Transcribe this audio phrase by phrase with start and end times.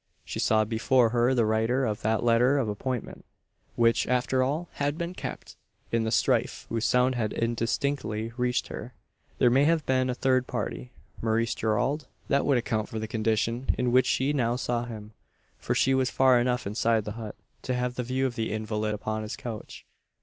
[0.25, 3.23] She saw before her the writer of that letter of appointment
[3.75, 5.57] which, after all, had been kept.
[5.91, 8.95] In the strife, whose sounds had indistinctly reached her,
[9.37, 10.91] there may have been a third party
[11.21, 12.07] Maurice Gerald?
[12.29, 15.13] That would account for the condition in which she now saw him;
[15.59, 18.95] for she was far enough inside the hut to have a view of the invalid
[18.95, 19.85] upon his couch.